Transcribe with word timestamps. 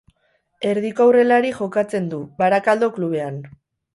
Erdiko 0.69 1.05
aurrelari 1.09 1.51
jokatzen 1.59 2.09
du, 2.15 2.21
Barakaldo 2.41 2.91
klubean. 2.99 3.41